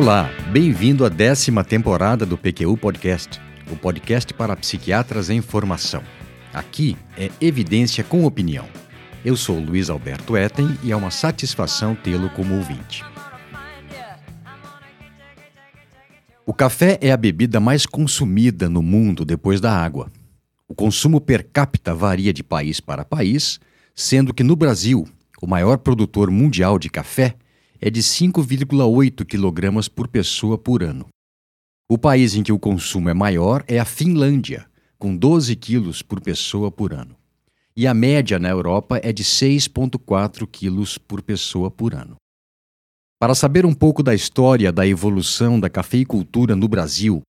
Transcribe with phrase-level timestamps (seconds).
[0.00, 3.38] Olá, bem-vindo à décima temporada do PQU Podcast,
[3.70, 6.02] o podcast para psiquiatras em formação.
[6.54, 8.66] Aqui é evidência com opinião.
[9.22, 13.04] Eu sou Luiz Alberto Etten e é uma satisfação tê-lo como ouvinte.
[16.46, 20.10] O café é a bebida mais consumida no mundo depois da água.
[20.66, 23.60] O consumo per capita varia de país para país,
[23.94, 25.06] sendo que no Brasil,
[25.42, 27.34] o maior produtor mundial de café
[27.80, 31.06] é de 5,8 kg por pessoa por ano.
[31.88, 34.66] O país em que o consumo é maior é a Finlândia,
[34.98, 37.16] com 12 quilos por pessoa por ano.
[37.74, 42.16] E a média na Europa é de 6,4 quilos por pessoa por ano.
[43.18, 47.22] Para saber um pouco da história da evolução da cafeicultura no Brasil,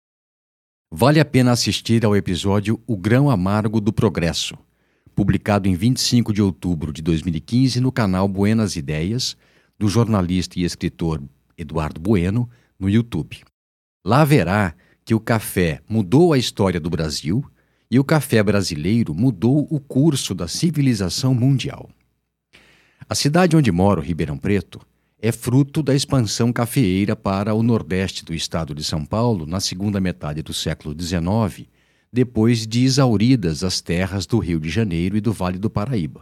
[0.91, 4.57] vale a pena assistir ao episódio O Grão Amargo do Progresso,
[5.15, 9.37] publicado em 25 de outubro de 2015 no canal Buenas Ideias
[9.81, 11.19] do jornalista e escritor
[11.57, 12.47] Eduardo Bueno
[12.79, 13.39] no YouTube.
[14.05, 17.43] Lá verá que o café mudou a história do Brasil
[17.89, 21.89] e o café brasileiro mudou o curso da civilização mundial.
[23.09, 24.79] A cidade onde moro, Ribeirão Preto,
[25.19, 29.99] é fruto da expansão cafeeira para o nordeste do estado de São Paulo na segunda
[29.99, 31.67] metade do século XIX,
[32.13, 36.21] depois de exauridas as terras do Rio de Janeiro e do Vale do Paraíba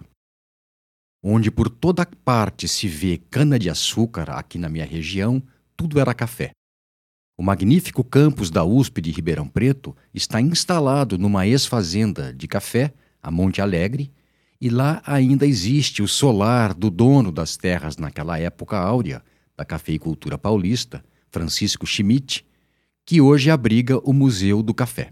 [1.21, 5.41] onde por toda parte se vê cana-de-açúcar aqui na minha região,
[5.75, 6.51] tudo era café.
[7.37, 13.31] O magnífico campus da USP de Ribeirão Preto está instalado numa ex-fazenda de café, a
[13.31, 14.11] Monte Alegre,
[14.59, 19.23] e lá ainda existe o solar do dono das terras naquela época áurea
[19.55, 22.45] da cafeicultura paulista, Francisco Schmidt,
[23.05, 25.11] que hoje abriga o Museu do Café.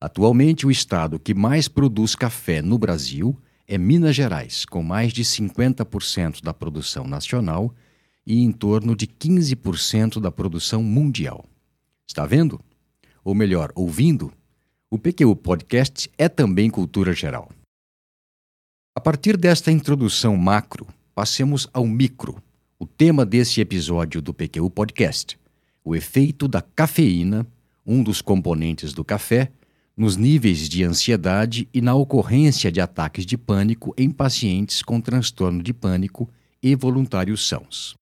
[0.00, 3.38] Atualmente, o estado que mais produz café no Brasil
[3.68, 7.74] é Minas Gerais, com mais de 50% da produção nacional
[8.26, 11.44] e em torno de 15% da produção mundial.
[12.08, 12.58] Está vendo?
[13.22, 14.32] Ou melhor, ouvindo?
[14.90, 17.50] O PQU Podcast é também cultura geral.
[18.96, 22.42] A partir desta introdução macro, passemos ao micro,
[22.78, 25.38] o tema desse episódio do PQU Podcast:
[25.84, 27.46] o efeito da cafeína,
[27.84, 29.52] um dos componentes do café,
[29.98, 35.60] nos níveis de ansiedade e na ocorrência de ataques de pânico em pacientes com transtorno
[35.60, 36.30] de pânico
[36.62, 37.96] e voluntários sãos.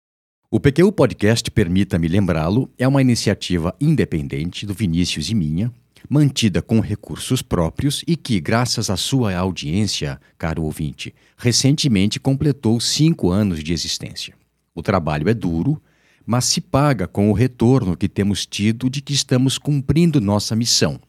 [0.50, 5.72] O PQ Podcast, permita-me lembrá-lo, é uma iniciativa independente do Vinícius e minha,
[6.06, 13.30] mantida com recursos próprios e que, graças à sua audiência, caro ouvinte, recentemente completou cinco
[13.30, 14.34] anos de existência.
[14.74, 15.82] O trabalho é duro,
[16.26, 21.00] mas se paga com o retorno que temos tido de que estamos cumprindo nossa missão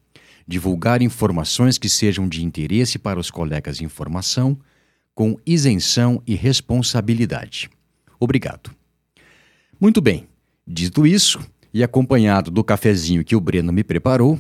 [0.48, 4.58] divulgar informações que sejam de interesse para os colegas em formação,
[5.14, 7.70] com isenção e responsabilidade.
[8.20, 8.72] Obrigado.
[9.80, 10.28] Muito bem,
[10.66, 11.40] dito isso,
[11.74, 14.40] e acompanhado do cafezinho que o Breno me preparou,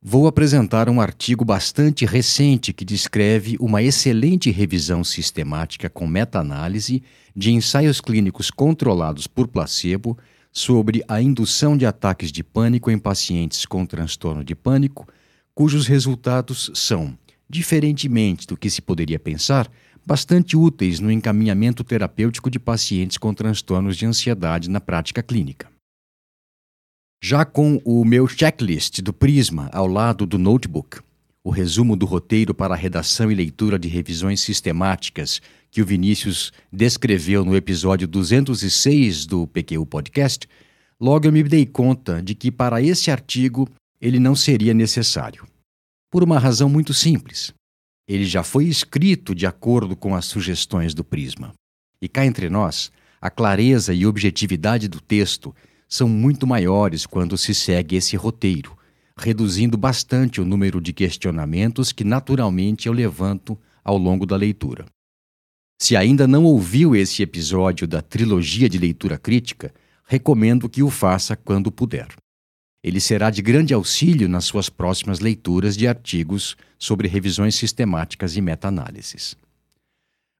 [0.00, 7.02] vou apresentar um artigo bastante recente que descreve uma excelente revisão sistemática com meta-análise
[7.34, 10.16] de ensaios clínicos controlados por placebo
[10.52, 15.06] sobre a indução de ataques de pânico em pacientes com transtorno de pânico
[15.56, 17.18] cujos resultados são,
[17.48, 19.72] diferentemente do que se poderia pensar,
[20.04, 25.66] bastante úteis no encaminhamento terapêutico de pacientes com transtornos de ansiedade na prática clínica.
[27.24, 31.00] Já com o meu checklist do Prisma ao lado do notebook,
[31.42, 35.40] o resumo do roteiro para a redação e leitura de revisões sistemáticas
[35.70, 40.46] que o Vinícius descreveu no episódio 206 do PQ Podcast,
[41.00, 43.66] logo eu me dei conta de que para esse artigo
[44.00, 45.46] ele não seria necessário.
[46.10, 47.52] Por uma razão muito simples.
[48.08, 51.52] Ele já foi escrito de acordo com as sugestões do Prisma.
[52.00, 55.54] E cá entre nós, a clareza e objetividade do texto
[55.88, 58.76] são muito maiores quando se segue esse roteiro,
[59.18, 64.84] reduzindo bastante o número de questionamentos que naturalmente eu levanto ao longo da leitura.
[65.80, 69.72] Se ainda não ouviu esse episódio da trilogia de leitura crítica,
[70.06, 72.08] recomendo que o faça quando puder.
[72.86, 78.40] Ele será de grande auxílio nas suas próximas leituras de artigos sobre revisões sistemáticas e
[78.40, 79.36] meta-análises.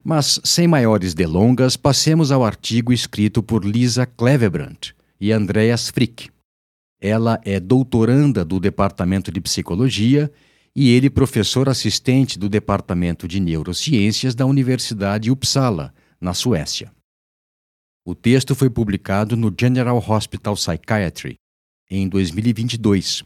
[0.01, 6.29] Mas, sem maiores delongas, passemos ao artigo escrito por Lisa Clevebrand e Andreas Frick.
[7.01, 10.31] Ela é doutoranda do Departamento de Psicologia
[10.73, 16.93] e ele professor assistente do Departamento de Neurociências da Universidade Uppsala, na Suécia.
[18.05, 21.35] O texto foi publicado no General Hospital Psychiatry
[21.89, 23.23] em 2022,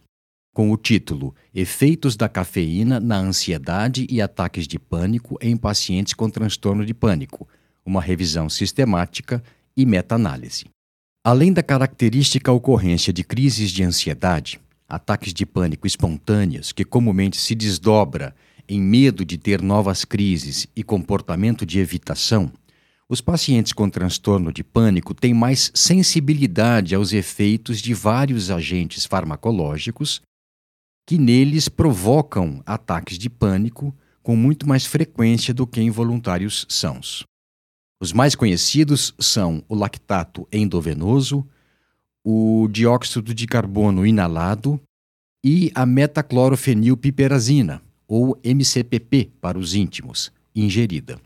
[0.53, 6.29] com o título Efeitos da cafeína na ansiedade e ataques de pânico em pacientes com
[6.29, 7.47] transtorno de pânico,
[7.85, 9.43] uma revisão sistemática
[9.75, 10.65] e meta-análise.
[11.23, 17.55] Além da característica ocorrência de crises de ansiedade, ataques de pânico espontâneos, que comumente se
[17.55, 18.35] desdobra
[18.67, 22.51] em medo de ter novas crises e comportamento de evitação,
[23.11, 30.21] os pacientes com transtorno de pânico têm mais sensibilidade aos efeitos de vários agentes farmacológicos
[31.05, 33.93] que neles provocam ataques de pânico
[34.23, 37.25] com muito mais frequência do que involuntários sãos.
[38.01, 41.45] Os mais conhecidos são o lactato endovenoso,
[42.23, 44.79] o dióxido de carbono inalado
[45.43, 51.19] e a metaclorofenilpiperazina, ou MCPP para os íntimos, ingerida.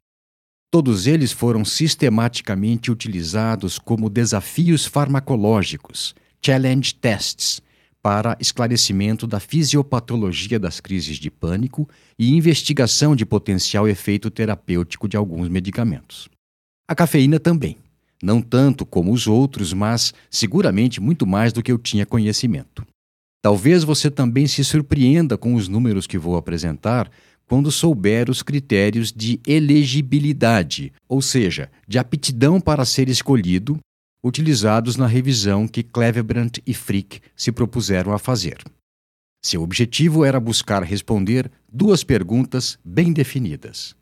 [0.76, 6.14] Todos eles foram sistematicamente utilizados como desafios farmacológicos,
[6.46, 7.62] challenge tests,
[8.04, 11.88] para esclarecimento da fisiopatologia das crises de pânico
[12.20, 16.28] e investigação de potencial efeito terapêutico de alguns medicamentos.
[16.86, 17.78] A cafeína também.
[18.22, 22.86] Não tanto como os outros, mas seguramente muito mais do que eu tinha conhecimento.
[23.42, 27.10] Talvez você também se surpreenda com os números que vou apresentar
[27.48, 33.78] quando souber os critérios de elegibilidade, ou seja, de aptidão para ser escolhido,
[34.24, 38.58] utilizados na revisão que Clevebrand e Frick se propuseram a fazer.
[39.44, 43.96] Seu objetivo era buscar responder duas perguntas bem definidas.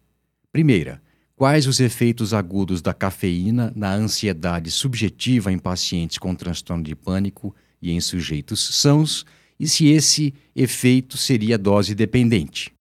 [0.51, 1.01] Primeira,
[1.35, 7.55] Quais os efeitos agudos da cafeína na ansiedade subjetiva em pacientes com transtorno de pânico
[7.81, 9.25] e em sujeitos sãos,
[9.59, 12.72] e se esse efeito seria dose dependente.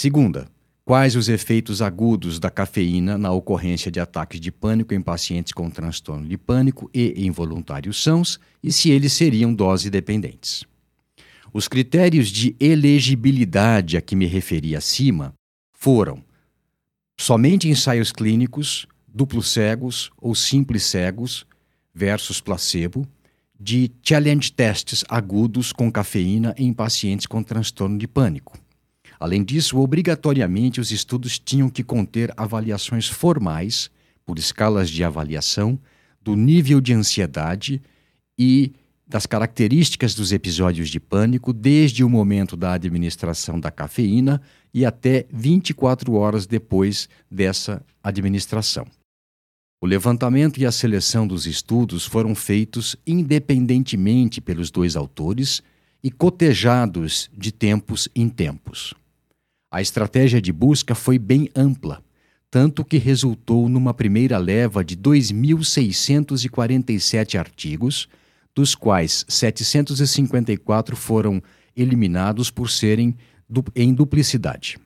[0.00, 0.46] Segunda,
[0.84, 5.68] quais os efeitos agudos da cafeína na ocorrência de ataques de pânico em pacientes com
[5.68, 10.62] transtorno de pânico e involuntários sãos, e se eles seriam dose dependentes.
[11.52, 15.34] Os critérios de elegibilidade a que me referi acima
[15.72, 16.22] foram
[17.18, 21.44] somente ensaios clínicos, duplos cegos ou simples cegos
[21.92, 23.04] versus placebo,
[23.58, 28.56] de challenge tests agudos com cafeína em pacientes com transtorno de pânico.
[29.18, 33.90] Além disso, obrigatoriamente os estudos tinham que conter avaliações formais,
[34.24, 35.78] por escalas de avaliação,
[36.22, 37.82] do nível de ansiedade
[38.38, 38.72] e
[39.06, 44.40] das características dos episódios de pânico desde o momento da administração da cafeína
[44.72, 48.86] e até 24 horas depois dessa administração.
[49.80, 55.62] O levantamento e a seleção dos estudos foram feitos independentemente pelos dois autores
[56.02, 58.94] e cotejados de tempos em tempos.
[59.70, 62.02] A estratégia de busca foi bem ampla,
[62.50, 68.08] tanto que resultou numa primeira leva de 2.647 artigos
[68.54, 71.42] dos quais 754 foram
[71.76, 73.14] eliminados por serem
[73.76, 74.78] em duplicidade.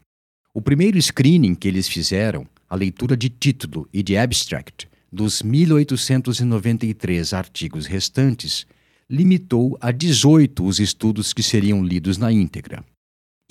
[0.52, 7.36] O primeiro screening que eles fizeram, a leitura de título e de abstract dos 1.893
[7.36, 8.66] artigos restantes,
[9.08, 12.84] limitou a 18 os estudos que seriam lidos na íntegra.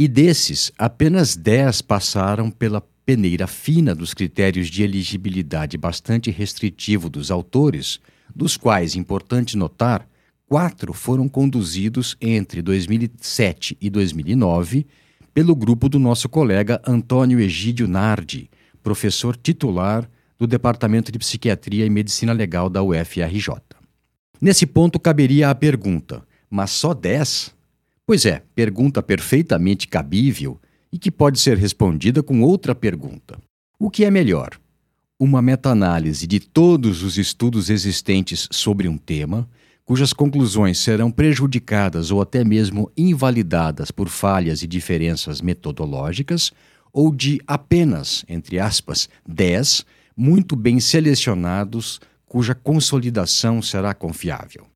[0.01, 7.29] E desses, apenas 10 passaram pela peneira fina dos critérios de elegibilidade bastante restritivo dos
[7.29, 7.99] autores,
[8.35, 10.09] dos quais, importante notar,
[10.47, 14.87] quatro foram conduzidos entre 2007 e 2009
[15.35, 18.49] pelo grupo do nosso colega Antônio Egídio Nardi,
[18.81, 23.49] professor titular do Departamento de Psiquiatria e Medicina Legal da UFRJ.
[24.41, 27.53] Nesse ponto caberia a pergunta: mas só 10?
[28.11, 30.59] Pois é, pergunta perfeitamente cabível
[30.91, 33.39] e que pode ser respondida com outra pergunta:
[33.79, 34.59] o que é melhor?
[35.17, 39.47] Uma meta-análise de todos os estudos existentes sobre um tema
[39.85, 46.51] cujas conclusões serão prejudicadas ou até mesmo invalidadas por falhas e diferenças metodológicas,
[46.91, 49.85] ou de apenas, entre aspas, 10
[50.17, 54.67] muito bem selecionados cuja consolidação será confiável.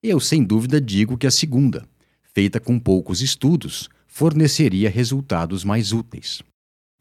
[0.00, 1.88] Eu, sem dúvida, digo que a segunda,
[2.34, 6.42] feita com poucos estudos, forneceria resultados mais úteis.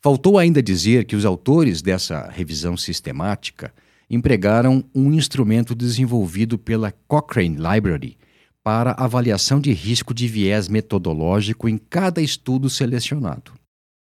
[0.03, 3.73] Faltou ainda dizer que os autores dessa revisão sistemática
[4.09, 8.17] empregaram um instrumento desenvolvido pela Cochrane Library
[8.63, 13.53] para avaliação de risco de viés metodológico em cada estudo selecionado.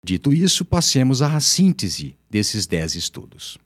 [0.04, 3.58] Dito isso, passemos à síntese desses 10 estudos.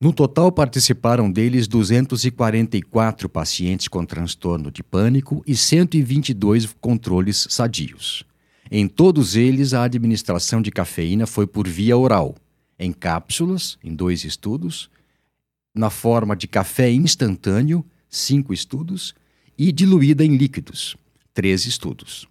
[0.00, 8.22] No total, participaram deles 244 pacientes com transtorno de pânico e 122 controles sadios.
[8.70, 12.36] Em todos eles, a administração de cafeína foi por via oral,
[12.78, 14.88] em cápsulas, em dois estudos,
[15.74, 19.16] na forma de café instantâneo, cinco estudos,
[19.58, 20.96] e diluída em líquidos,
[21.34, 22.28] três estudos.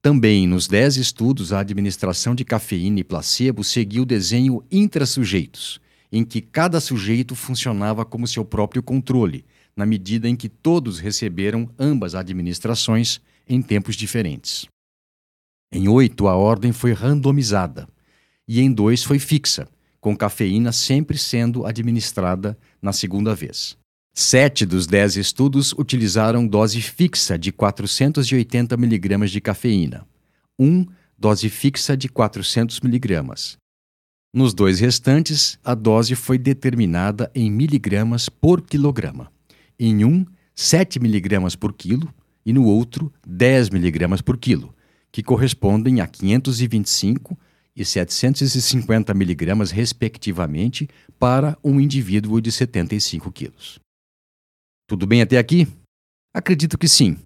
[0.00, 6.40] Também nos dez estudos, a administração de cafeína e placebo seguiu desenho intrasujeitos, em que
[6.40, 9.44] cada sujeito funcionava como seu próprio controle,
[9.76, 14.66] na medida em que todos receberam ambas administrações em tempos diferentes.
[15.72, 17.88] Em oito, a ordem foi randomizada,
[18.46, 19.68] e em dois foi fixa,
[20.00, 23.76] com cafeína sempre sendo administrada na segunda vez.
[24.14, 30.06] Sete dos dez estudos utilizaram dose fixa de 480 mg de cafeína,
[30.58, 30.86] um
[31.16, 33.57] dose fixa de 400 mg.
[34.32, 39.32] Nos dois restantes, a dose foi determinada em miligramas por quilograma.
[39.78, 42.12] Em um, 7 mg por quilo
[42.44, 44.74] e no outro, 10 mg por quilo,
[45.10, 47.38] que correspondem a 525
[47.74, 53.78] e 750 mg, respectivamente, para um indivíduo de 75 quilos.
[54.86, 55.66] Tudo bem até aqui?
[56.34, 57.16] Acredito que sim.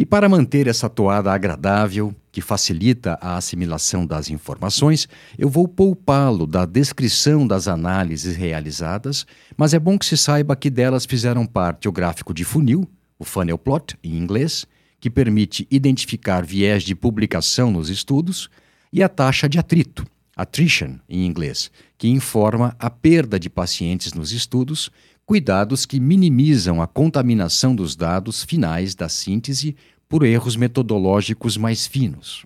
[0.00, 6.46] E para manter essa toada agradável, que facilita a assimilação das informações, eu vou poupá-lo
[6.46, 9.26] da descrição das análises realizadas,
[9.58, 12.88] mas é bom que se saiba que delas fizeram parte o gráfico de funil,
[13.18, 14.64] o funnel plot em inglês,
[14.98, 18.48] que permite identificar viés de publicação nos estudos,
[18.90, 24.32] e a taxa de atrito, attrition em inglês, que informa a perda de pacientes nos
[24.32, 24.90] estudos
[25.30, 29.76] cuidados que minimizam a contaminação dos dados finais da síntese
[30.08, 32.44] por erros metodológicos mais finos.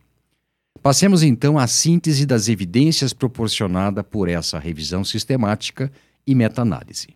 [0.83, 5.91] Passemos então à síntese das evidências proporcionada por essa revisão sistemática
[6.27, 7.09] e meta-análise.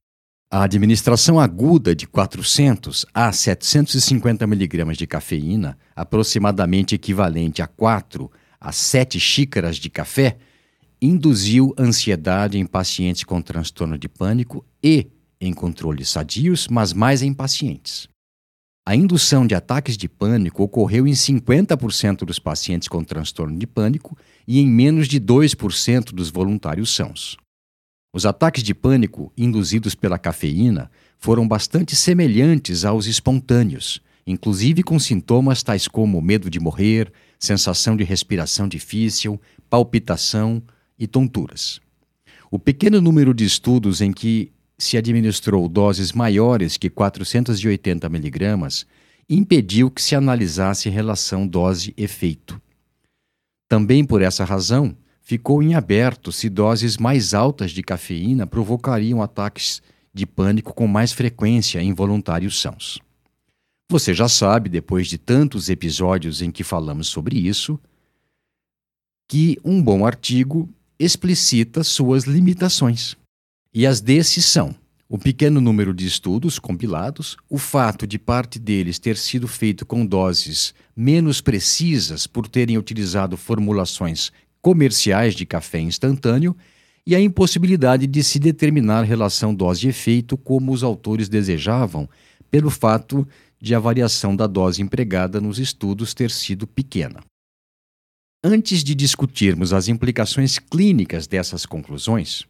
[0.50, 8.72] A administração aguda de 400 a 750 mg de cafeína, aproximadamente equivalente a 4 a
[8.72, 10.38] 7 xícaras de café,
[10.98, 15.08] induziu ansiedade em pacientes com transtorno de pânico e
[15.40, 18.08] em controles sadios, mas mais em pacientes.
[18.86, 24.16] A indução de ataques de pânico ocorreu em 50% dos pacientes com transtorno de pânico
[24.46, 27.36] e em menos de 2% dos voluntários sãos.
[28.14, 35.62] Os ataques de pânico induzidos pela cafeína foram bastante semelhantes aos espontâneos, inclusive com sintomas
[35.62, 40.62] tais como medo de morrer, sensação de respiração difícil, palpitação
[40.98, 41.78] e tonturas.
[42.50, 48.86] O pequeno número de estudos em que se administrou doses maiores que 480 mg,
[49.28, 52.60] impediu que se analisasse relação dose-efeito.
[53.68, 59.82] Também por essa razão, ficou em aberto se doses mais altas de cafeína provocariam ataques
[60.14, 62.98] de pânico com mais frequência em voluntários sãos.
[63.90, 67.78] Você já sabe, depois de tantos episódios em que falamos sobre isso,
[69.28, 70.68] que um bom artigo
[70.98, 73.16] explicita suas limitações.
[73.78, 74.74] E as desses são
[75.08, 80.04] o pequeno número de estudos compilados, o fato de parte deles ter sido feito com
[80.04, 86.56] doses menos precisas por terem utilizado formulações comerciais de café instantâneo
[87.06, 92.08] e a impossibilidade de se determinar relação dose-efeito como os autores desejavam,
[92.50, 93.24] pelo fato
[93.62, 97.20] de a variação da dose empregada nos estudos ter sido pequena.
[98.42, 102.44] Antes de discutirmos as implicações clínicas dessas conclusões,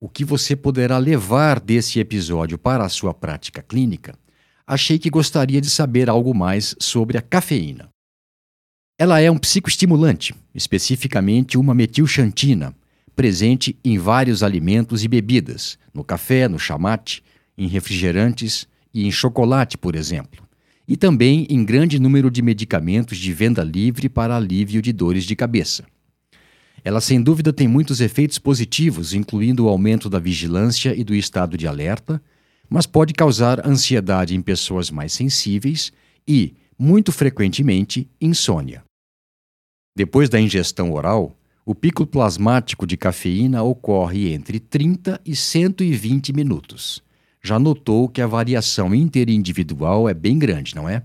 [0.00, 4.18] o que você poderá levar desse episódio para a sua prática clínica,
[4.66, 7.90] achei que gostaria de saber algo mais sobre a cafeína.
[8.98, 12.74] Ela é um psicoestimulante, especificamente uma metilxantina,
[13.14, 17.22] presente em vários alimentos e bebidas, no café, no chamate,
[17.56, 20.46] em refrigerantes e em chocolate, por exemplo,
[20.88, 25.36] e também em grande número de medicamentos de venda livre para alívio de dores de
[25.36, 25.84] cabeça.
[26.82, 31.56] Ela sem dúvida tem muitos efeitos positivos, incluindo o aumento da vigilância e do estado
[31.56, 32.22] de alerta,
[32.68, 35.92] mas pode causar ansiedade em pessoas mais sensíveis
[36.26, 38.82] e, muito frequentemente, insônia.
[39.96, 47.02] Depois da ingestão oral, o pico plasmático de cafeína ocorre entre 30 e 120 minutos.
[47.42, 51.02] Já notou que a variação interindividual é bem grande, não é?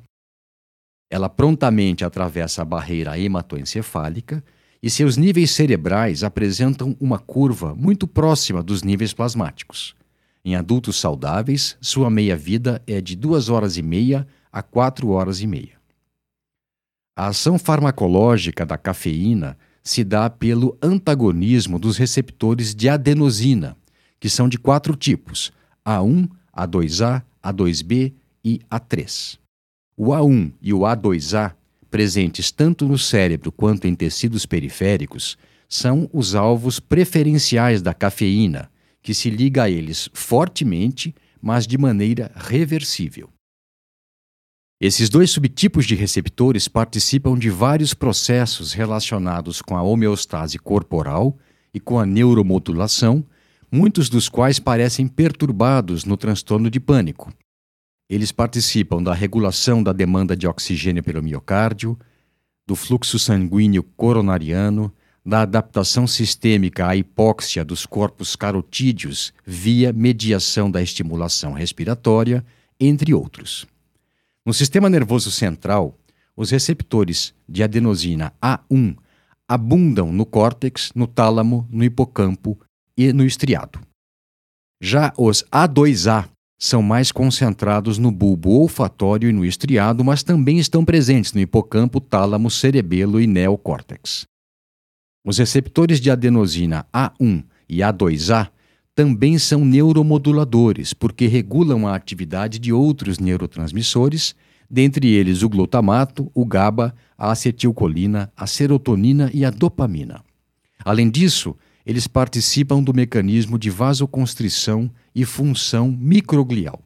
[1.09, 4.43] Ela prontamente atravessa a barreira hematoencefálica
[4.85, 9.95] e seus níveis cerebrais apresentam uma curva muito próxima dos níveis plasmáticos.
[10.45, 15.47] Em adultos saudáveis, sua meia-vida é de 2 horas e meia a 4 horas e
[15.47, 15.79] meia.
[17.17, 23.75] A ação farmacológica da cafeína se dá pelo antagonismo dos receptores de adenosina,
[24.19, 25.51] que são de quatro tipos:
[25.83, 28.13] A1, A2A, A2B
[28.43, 29.39] e A3.
[29.97, 31.55] O A1 e o A2A
[31.95, 35.37] presentes tanto no cérebro quanto em tecidos periféricos,
[35.69, 38.69] são os alvos preferenciais da cafeína,
[39.01, 43.29] que se liga a eles fortemente, mas de maneira reversível.
[44.77, 51.37] Esses dois subtipos de receptores participam de vários processos relacionados com a homeostase corporal
[51.73, 53.25] e com a neuromodulação,
[53.71, 57.31] muitos dos quais parecem perturbados no transtorno de pânico.
[58.09, 61.97] Eles participam da regulação da demanda de oxigênio pelo miocárdio,
[62.67, 64.93] do fluxo sanguíneo coronariano,
[65.25, 72.45] da adaptação sistêmica à hipóxia dos corpos carotídeos via mediação da estimulação respiratória,
[72.79, 73.65] entre outros.
[74.45, 75.97] No sistema nervoso central,
[76.35, 78.95] os receptores de adenosina A1
[79.47, 82.59] abundam no córtex, no tálamo, no hipocampo
[82.95, 83.79] e no estriado.
[84.79, 90.85] Já os A2A são mais concentrados no bulbo olfatório e no estriado, mas também estão
[90.85, 94.25] presentes no hipocampo, tálamo, cerebelo e neocórtex.
[95.25, 98.49] Os receptores de adenosina A1 e A2A
[98.93, 104.33] também são neuromoduladores, porque regulam a atividade de outros neurotransmissores,
[104.69, 110.23] dentre eles o glutamato, o GABA, a acetilcolina, a serotonina e a dopamina.
[110.83, 116.81] Além disso, eles participam do mecanismo de vasoconstrição e função microglial.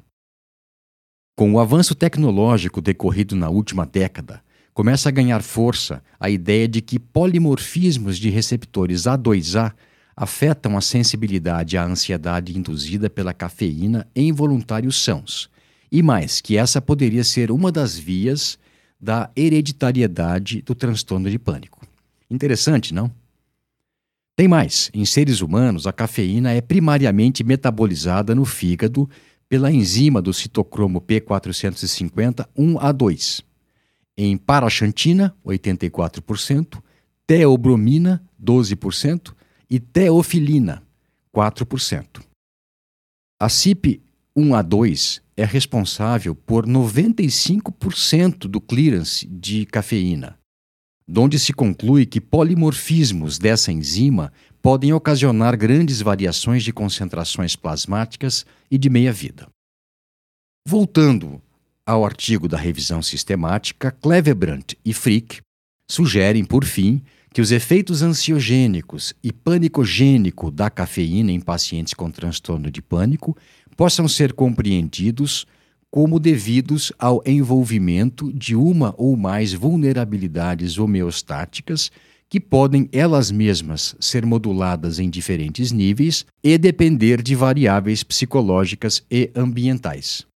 [1.36, 6.82] Com o avanço tecnológico decorrido na última década, começa a ganhar força a ideia de
[6.82, 9.74] que polimorfismos de receptores A2A
[10.16, 15.50] afetam a sensibilidade à ansiedade induzida pela cafeína em voluntários sãos,
[15.90, 18.60] e mais que essa poderia ser uma das vias
[19.00, 21.88] da hereditariedade do transtorno de pânico.
[22.30, 23.10] Interessante, não?
[24.40, 29.10] Tem mais: em seres humanos, a cafeína é primariamente metabolizada no fígado
[29.50, 33.44] pela enzima do citocromo P450-1A2
[34.16, 36.82] em paraxantina, 84%,
[37.28, 39.34] teobromina, 12%
[39.70, 40.82] e teofilina,
[41.36, 42.22] 4%.
[43.38, 50.39] A CYP1A2 é responsável por 95% do clearance de cafeína,
[51.12, 54.32] donde se conclui que polimorfismos dessa enzima
[54.62, 59.48] podem ocasionar grandes variações de concentrações plasmáticas e de meia-vida.
[60.68, 61.42] Voltando
[61.84, 65.42] ao artigo da revisão sistemática, Clevebrand e Frick
[65.90, 67.02] sugerem, por fim,
[67.34, 73.36] que os efeitos ansiogênicos e panicogênico da cafeína em pacientes com transtorno de pânico
[73.76, 75.48] possam ser compreendidos
[75.92, 81.92] como devidos ao envolvimento de uma ou mais vulnerabilidades homeostáticas
[82.30, 89.32] que podem elas mesmas ser moduladas em diferentes níveis e depender de variáveis psicológicas e
[89.36, 90.28] ambientais.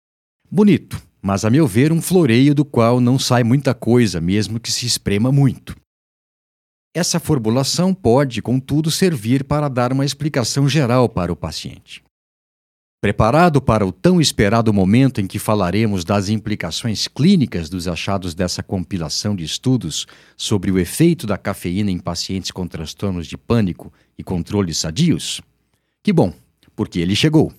[0.50, 4.72] Bonito, mas a meu ver, um floreio do qual não sai muita coisa, mesmo que
[4.72, 5.76] se esprema muito.
[6.94, 12.02] Essa formulação pode, contudo, servir para dar uma explicação geral para o paciente.
[13.02, 18.62] Preparado para o tão esperado momento em que falaremos das implicações clínicas dos achados dessa
[18.62, 24.22] compilação de estudos sobre o efeito da cafeína em pacientes com transtornos de pânico e
[24.22, 25.40] controles sadios?
[26.00, 26.32] Que bom,
[26.76, 27.52] porque ele chegou.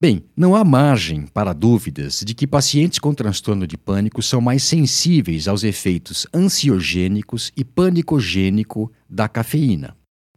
[0.00, 4.62] Bem, não há margem para dúvidas de que pacientes com transtorno de pânico são mais
[4.62, 9.94] sensíveis aos efeitos ansiogênicos e panicogênico da cafeína,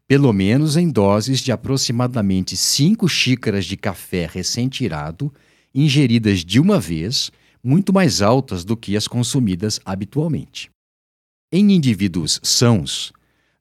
[0.09, 5.31] pelo menos em doses de aproximadamente 5 xícaras de café recém-tirado,
[5.73, 7.29] ingeridas de uma vez,
[7.63, 10.71] muito mais altas do que as consumidas habitualmente.
[11.51, 13.13] Em indivíduos sãos,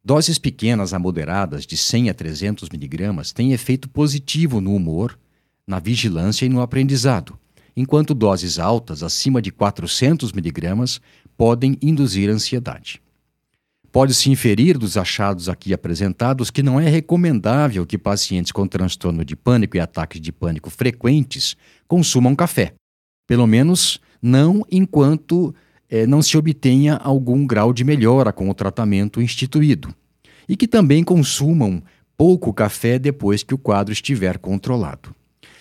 [0.03, 5.19] doses pequenas a moderadas de 100 a 300 miligramas têm efeito positivo no humor
[5.67, 7.39] na vigilância e no aprendizado,
[7.77, 10.99] enquanto doses altas, acima de 400 miligramas,
[11.37, 13.03] podem induzir ansiedade.
[13.91, 19.35] Pode-se inferir dos achados aqui apresentados que não é recomendável que pacientes com transtorno de
[19.35, 22.75] pânico e ataques de pânico frequentes consumam café,
[23.27, 25.55] pelo menos não enquanto
[25.89, 29.95] eh, não se obtenha algum grau de melhora com o tratamento instituído,
[30.47, 31.83] e que também consumam
[32.17, 35.15] pouco café depois que o quadro estiver controlado.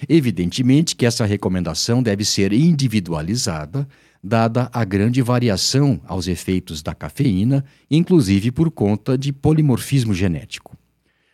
[0.08, 3.88] Evidentemente que essa recomendação deve ser individualizada,
[4.28, 10.78] dada a grande variação aos efeitos da cafeína, inclusive por conta de polimorfismo genético.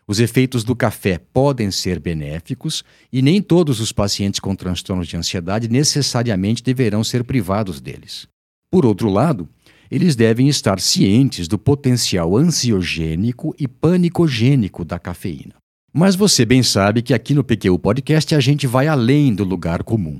[0.07, 5.17] Os efeitos do café podem ser benéficos e nem todos os pacientes com transtornos de
[5.17, 8.27] ansiedade necessariamente deverão ser privados deles.
[8.69, 9.47] Por outro lado,
[9.89, 15.55] eles devem estar cientes do potencial ansiogênico e panicogênico da cafeína.
[15.93, 19.83] Mas você bem sabe que aqui no PQ Podcast a gente vai além do lugar
[19.83, 20.19] comum.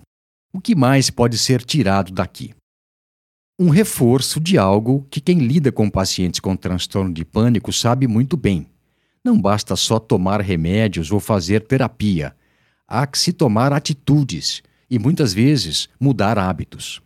[0.53, 2.53] O que mais pode ser tirado daqui?
[3.59, 8.35] Um reforço de algo que quem lida com pacientes com transtorno de pânico sabe muito
[8.35, 8.65] bem.
[9.23, 12.35] Não basta só tomar remédios ou fazer terapia.
[12.87, 16.99] Há que se tomar atitudes e muitas vezes mudar hábitos.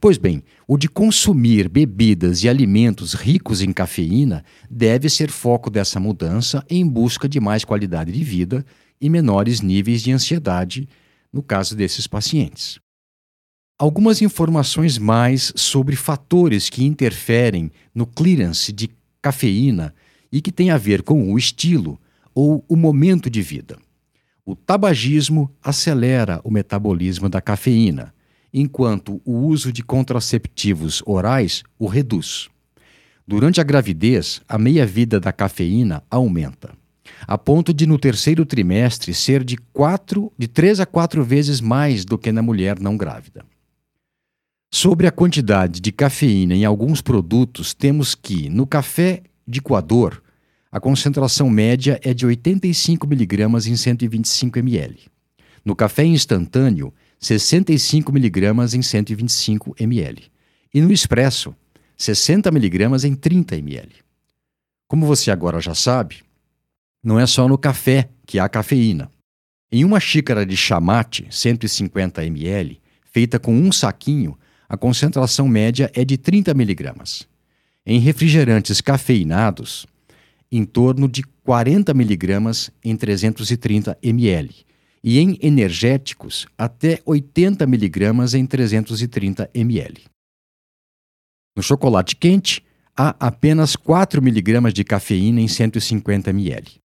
[0.00, 6.00] Pois bem, o de consumir bebidas e alimentos ricos em cafeína deve ser foco dessa
[6.00, 8.66] mudança em busca de mais qualidade de vida
[9.00, 10.88] e menores níveis de ansiedade,
[11.32, 12.81] no caso desses pacientes.
[13.78, 19.94] Algumas informações mais sobre fatores que interferem no clearance de cafeína
[20.30, 22.00] e que têm a ver com o estilo
[22.34, 23.76] ou o momento de vida.
[24.44, 28.14] O tabagismo acelera o metabolismo da cafeína,
[28.52, 32.48] enquanto o uso de contraceptivos orais o reduz.
[33.26, 36.74] Durante a gravidez, a meia-vida da cafeína aumenta,
[37.26, 42.04] a ponto de no terceiro trimestre ser de, quatro, de 3 a 4 vezes mais
[42.04, 43.44] do que na mulher não grávida.
[44.74, 50.22] Sobre a quantidade de cafeína em alguns produtos, temos que, no café de coador,
[50.72, 54.98] a concentração média é de 85 mg em 125 ml.
[55.62, 60.32] No café instantâneo, 65 mg em 125 ml.
[60.72, 61.54] E no expresso,
[61.94, 63.92] 60 mg em 30 ml.
[64.88, 66.22] Como você agora já sabe,
[67.04, 69.10] não é só no café que há cafeína.
[69.70, 74.34] Em uma xícara de chamate, 150 ml, feita com um saquinho,
[74.72, 77.26] a concentração média é de 30 mg.
[77.84, 79.86] Em refrigerantes cafeinados,
[80.50, 84.64] em torno de 40 mg em 330 ml,
[85.04, 90.04] e em energéticos até 80 mg em 330 ml.
[91.54, 92.64] No chocolate quente,
[92.96, 96.80] há apenas 4 mg de cafeína em 150 ml.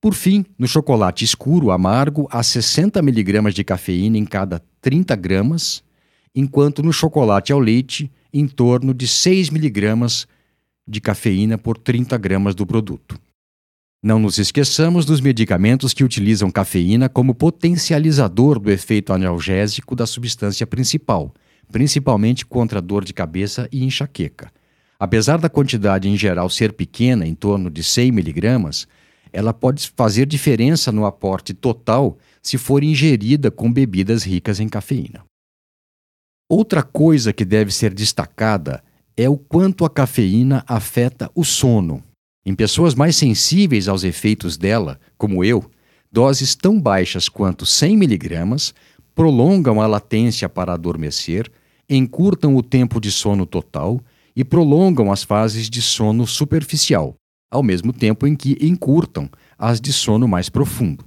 [0.00, 5.82] Por fim, no chocolate escuro amargo, há 60 mg de cafeína em cada 30 gramas,
[6.36, 10.26] enquanto no chocolate ao leite, em torno de 6 mg
[10.86, 13.18] de cafeína por 30 gramas do produto.
[14.02, 20.66] Não nos esqueçamos dos medicamentos que utilizam cafeína como potencializador do efeito analgésico da substância
[20.66, 21.34] principal,
[21.72, 24.52] principalmente contra dor de cabeça e enxaqueca.
[24.98, 28.86] Apesar da quantidade em geral ser pequena, em torno de 100 miligramas,
[29.32, 35.24] ela pode fazer diferença no aporte total se for ingerida com bebidas ricas em cafeína.
[36.48, 38.80] Outra coisa que deve ser destacada
[39.16, 42.04] é o quanto a cafeína afeta o sono.
[42.44, 45.68] Em pessoas mais sensíveis aos efeitos dela, como eu,
[46.10, 48.72] doses tão baixas quanto 100 mg
[49.12, 51.50] prolongam a latência para adormecer,
[51.90, 54.00] encurtam o tempo de sono total
[54.36, 57.16] e prolongam as fases de sono superficial,
[57.50, 59.28] ao mesmo tempo em que encurtam
[59.58, 61.04] as de sono mais profundo.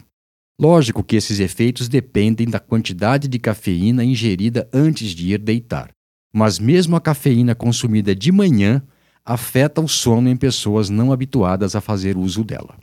[0.59, 5.89] Lógico que esses efeitos dependem da quantidade de cafeína ingerida antes de ir deitar,
[6.33, 8.83] mas mesmo a cafeína consumida de manhã
[9.23, 12.75] afeta o sono em pessoas não habituadas a fazer uso dela.